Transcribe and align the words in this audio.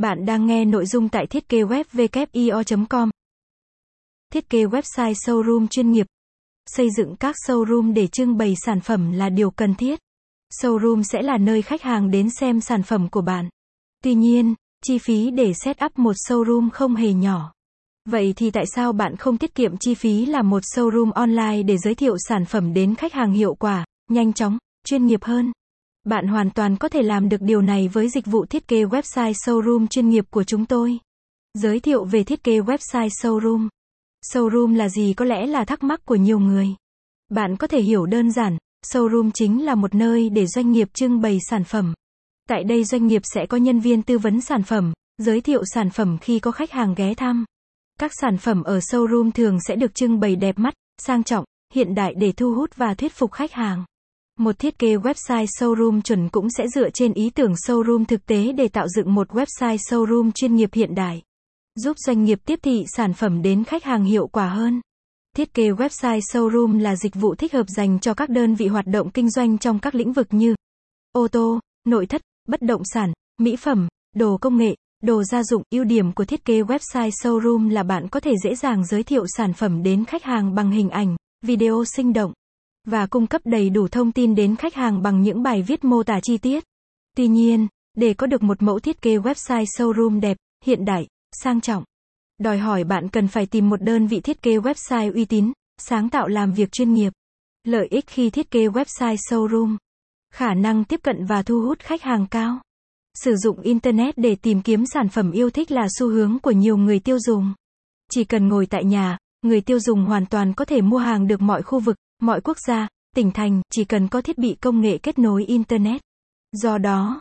Bạn 0.00 0.26
đang 0.26 0.46
nghe 0.46 0.64
nội 0.64 0.86
dung 0.86 1.08
tại 1.08 1.26
thiết 1.26 1.48
kế 1.48 1.58
web 1.62 2.86
com 2.88 3.10
Thiết 4.32 4.50
kế 4.50 4.64
website 4.64 5.12
showroom 5.12 5.66
chuyên 5.66 5.92
nghiệp. 5.92 6.06
Xây 6.66 6.88
dựng 6.96 7.16
các 7.16 7.36
showroom 7.46 7.92
để 7.92 8.06
trưng 8.06 8.36
bày 8.36 8.54
sản 8.64 8.80
phẩm 8.80 9.12
là 9.12 9.28
điều 9.28 9.50
cần 9.50 9.74
thiết. 9.74 9.98
Showroom 10.60 11.02
sẽ 11.02 11.22
là 11.22 11.38
nơi 11.38 11.62
khách 11.62 11.82
hàng 11.82 12.10
đến 12.10 12.28
xem 12.30 12.60
sản 12.60 12.82
phẩm 12.82 13.08
của 13.08 13.20
bạn. 13.20 13.48
Tuy 14.04 14.14
nhiên, 14.14 14.54
chi 14.84 14.98
phí 14.98 15.30
để 15.30 15.52
set 15.64 15.84
up 15.84 15.98
một 15.98 16.16
showroom 16.28 16.70
không 16.70 16.94
hề 16.94 17.12
nhỏ. 17.12 17.52
Vậy 18.08 18.32
thì 18.36 18.50
tại 18.50 18.64
sao 18.74 18.92
bạn 18.92 19.16
không 19.16 19.38
tiết 19.38 19.54
kiệm 19.54 19.76
chi 19.76 19.94
phí 19.94 20.26
làm 20.26 20.50
một 20.50 20.62
showroom 20.76 21.12
online 21.12 21.62
để 21.62 21.78
giới 21.78 21.94
thiệu 21.94 22.16
sản 22.28 22.44
phẩm 22.44 22.74
đến 22.74 22.94
khách 22.94 23.12
hàng 23.12 23.32
hiệu 23.32 23.54
quả, 23.54 23.84
nhanh 24.10 24.32
chóng, 24.32 24.58
chuyên 24.86 25.06
nghiệp 25.06 25.24
hơn? 25.24 25.52
Bạn 26.04 26.26
hoàn 26.26 26.50
toàn 26.50 26.76
có 26.76 26.88
thể 26.88 27.02
làm 27.02 27.28
được 27.28 27.40
điều 27.40 27.62
này 27.62 27.88
với 27.88 28.08
dịch 28.08 28.26
vụ 28.26 28.46
thiết 28.46 28.68
kế 28.68 28.84
website 28.84 29.32
showroom 29.32 29.86
chuyên 29.86 30.08
nghiệp 30.08 30.24
của 30.30 30.44
chúng 30.44 30.66
tôi. 30.66 30.98
Giới 31.54 31.80
thiệu 31.80 32.04
về 32.04 32.24
thiết 32.24 32.44
kế 32.44 32.60
website 32.60 33.08
showroom. 33.08 33.68
Showroom 34.32 34.76
là 34.76 34.88
gì 34.88 35.14
có 35.16 35.24
lẽ 35.24 35.46
là 35.46 35.64
thắc 35.64 35.82
mắc 35.82 36.00
của 36.04 36.14
nhiều 36.14 36.38
người. 36.38 36.68
Bạn 37.30 37.56
có 37.56 37.66
thể 37.66 37.80
hiểu 37.80 38.06
đơn 38.06 38.32
giản, 38.32 38.58
showroom 38.86 39.30
chính 39.34 39.64
là 39.64 39.74
một 39.74 39.94
nơi 39.94 40.30
để 40.30 40.46
doanh 40.46 40.72
nghiệp 40.72 40.88
trưng 40.94 41.20
bày 41.20 41.38
sản 41.50 41.64
phẩm. 41.64 41.94
Tại 42.48 42.64
đây 42.64 42.84
doanh 42.84 43.06
nghiệp 43.06 43.22
sẽ 43.24 43.46
có 43.46 43.56
nhân 43.56 43.80
viên 43.80 44.02
tư 44.02 44.18
vấn 44.18 44.40
sản 44.40 44.62
phẩm, 44.62 44.92
giới 45.18 45.40
thiệu 45.40 45.62
sản 45.74 45.90
phẩm 45.90 46.18
khi 46.20 46.38
có 46.38 46.50
khách 46.50 46.70
hàng 46.70 46.94
ghé 46.94 47.14
thăm. 47.14 47.44
Các 48.00 48.12
sản 48.20 48.38
phẩm 48.38 48.62
ở 48.62 48.78
showroom 48.78 49.30
thường 49.30 49.58
sẽ 49.68 49.76
được 49.76 49.94
trưng 49.94 50.20
bày 50.20 50.36
đẹp 50.36 50.58
mắt, 50.58 50.74
sang 50.98 51.24
trọng, 51.24 51.44
hiện 51.74 51.94
đại 51.94 52.14
để 52.14 52.32
thu 52.32 52.54
hút 52.54 52.76
và 52.76 52.94
thuyết 52.94 53.12
phục 53.12 53.32
khách 53.32 53.52
hàng. 53.52 53.84
Một 54.40 54.58
thiết 54.58 54.78
kế 54.78 54.96
website 54.96 55.46
showroom 55.46 56.00
chuẩn 56.00 56.28
cũng 56.28 56.50
sẽ 56.50 56.64
dựa 56.74 56.90
trên 56.90 57.12
ý 57.12 57.30
tưởng 57.30 57.52
showroom 57.52 58.04
thực 58.04 58.26
tế 58.26 58.52
để 58.52 58.68
tạo 58.68 58.88
dựng 58.88 59.14
một 59.14 59.28
website 59.28 59.76
showroom 59.76 60.30
chuyên 60.34 60.54
nghiệp 60.54 60.70
hiện 60.72 60.94
đại, 60.94 61.22
giúp 61.74 61.96
doanh 62.06 62.24
nghiệp 62.24 62.38
tiếp 62.46 62.58
thị 62.62 62.84
sản 62.96 63.12
phẩm 63.12 63.42
đến 63.42 63.64
khách 63.64 63.84
hàng 63.84 64.04
hiệu 64.04 64.26
quả 64.26 64.48
hơn. 64.48 64.80
Thiết 65.36 65.54
kế 65.54 65.70
website 65.70 66.20
showroom 66.20 66.78
là 66.78 66.96
dịch 66.96 67.14
vụ 67.14 67.34
thích 67.34 67.52
hợp 67.52 67.66
dành 67.68 67.98
cho 68.00 68.14
các 68.14 68.28
đơn 68.28 68.54
vị 68.54 68.66
hoạt 68.66 68.86
động 68.86 69.10
kinh 69.10 69.30
doanh 69.30 69.58
trong 69.58 69.78
các 69.78 69.94
lĩnh 69.94 70.12
vực 70.12 70.26
như 70.30 70.54
ô 71.12 71.28
tô, 71.28 71.60
nội 71.86 72.06
thất, 72.06 72.22
bất 72.48 72.62
động 72.62 72.82
sản, 72.84 73.12
mỹ 73.38 73.56
phẩm, 73.56 73.88
đồ 74.16 74.38
công 74.40 74.56
nghệ, 74.56 74.74
đồ 75.02 75.24
gia 75.24 75.42
dụng. 75.42 75.62
Ưu 75.70 75.84
điểm 75.84 76.12
của 76.12 76.24
thiết 76.24 76.44
kế 76.44 76.62
website 76.62 77.10
showroom 77.10 77.70
là 77.70 77.82
bạn 77.82 78.08
có 78.08 78.20
thể 78.20 78.32
dễ 78.44 78.54
dàng 78.54 78.86
giới 78.86 79.02
thiệu 79.02 79.24
sản 79.36 79.52
phẩm 79.52 79.82
đến 79.82 80.04
khách 80.04 80.24
hàng 80.24 80.54
bằng 80.54 80.70
hình 80.70 80.90
ảnh, 80.90 81.16
video 81.42 81.84
sinh 81.84 82.12
động 82.12 82.32
và 82.84 83.06
cung 83.06 83.26
cấp 83.26 83.40
đầy 83.44 83.70
đủ 83.70 83.88
thông 83.88 84.12
tin 84.12 84.34
đến 84.34 84.56
khách 84.56 84.74
hàng 84.74 85.02
bằng 85.02 85.22
những 85.22 85.42
bài 85.42 85.62
viết 85.62 85.84
mô 85.84 86.02
tả 86.02 86.20
chi 86.22 86.38
tiết. 86.38 86.64
Tuy 87.16 87.28
nhiên, 87.28 87.68
để 87.96 88.14
có 88.14 88.26
được 88.26 88.42
một 88.42 88.62
mẫu 88.62 88.78
thiết 88.78 89.02
kế 89.02 89.16
website 89.16 89.64
showroom 89.64 90.20
đẹp, 90.20 90.36
hiện 90.64 90.84
đại, 90.84 91.06
sang 91.32 91.60
trọng, 91.60 91.84
đòi 92.38 92.58
hỏi 92.58 92.84
bạn 92.84 93.08
cần 93.08 93.28
phải 93.28 93.46
tìm 93.46 93.68
một 93.68 93.82
đơn 93.82 94.06
vị 94.06 94.20
thiết 94.20 94.42
kế 94.42 94.58
website 94.58 95.14
uy 95.14 95.24
tín, 95.24 95.52
sáng 95.78 96.10
tạo 96.10 96.28
làm 96.28 96.52
việc 96.52 96.72
chuyên 96.72 96.92
nghiệp. 96.92 97.12
Lợi 97.64 97.86
ích 97.90 98.06
khi 98.06 98.30
thiết 98.30 98.50
kế 98.50 98.66
website 98.66 99.16
showroom, 99.16 99.76
khả 100.32 100.54
năng 100.54 100.84
tiếp 100.84 101.00
cận 101.02 101.24
và 101.24 101.42
thu 101.42 101.60
hút 101.60 101.78
khách 101.80 102.02
hàng 102.02 102.26
cao. 102.30 102.60
Sử 103.14 103.36
dụng 103.36 103.60
internet 103.60 104.18
để 104.18 104.34
tìm 104.34 104.62
kiếm 104.62 104.84
sản 104.86 105.08
phẩm 105.08 105.30
yêu 105.30 105.50
thích 105.50 105.72
là 105.72 105.86
xu 105.98 106.08
hướng 106.08 106.38
của 106.42 106.50
nhiều 106.50 106.76
người 106.76 106.98
tiêu 106.98 107.18
dùng. 107.18 107.54
Chỉ 108.10 108.24
cần 108.24 108.48
ngồi 108.48 108.66
tại 108.66 108.84
nhà, 108.84 109.18
người 109.42 109.60
tiêu 109.60 109.80
dùng 109.80 110.04
hoàn 110.04 110.26
toàn 110.26 110.54
có 110.54 110.64
thể 110.64 110.80
mua 110.80 110.98
hàng 110.98 111.26
được 111.26 111.40
mọi 111.40 111.62
khu 111.62 111.80
vực, 111.80 111.96
mọi 112.20 112.40
quốc 112.40 112.58
gia, 112.66 112.88
tỉnh 113.16 113.30
thành, 113.30 113.60
chỉ 113.72 113.84
cần 113.84 114.08
có 114.08 114.20
thiết 114.20 114.38
bị 114.38 114.54
công 114.54 114.80
nghệ 114.80 114.98
kết 114.98 115.18
nối 115.18 115.44
Internet. 115.44 116.00
Do 116.52 116.78
đó, 116.78 117.20